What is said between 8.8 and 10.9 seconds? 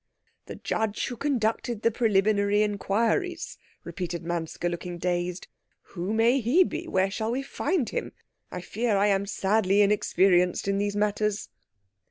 I am sadly inexperienced in